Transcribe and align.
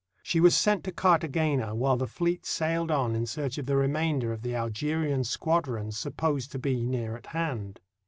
She 0.23 0.39
was 0.39 0.57
sent 0.57 0.83
to 0.85 0.91
Cartagena 0.91 1.75
while 1.75 1.95
the 1.95 2.07
fleet 2.07 2.43
sailed 2.43 2.89
on 2.89 3.13
in 3.15 3.27
search 3.27 3.59
of 3.59 3.67
the 3.67 3.75
remainder 3.75 4.33
of 4.33 4.41
the 4.41 4.55
Algerian 4.55 5.23
squadron 5.23 5.91
supposed 5.91 6.51
to 6.53 6.57
be 6.57 6.83
near 6.83 7.15
at 7.15 7.27
hand. 7.27 7.79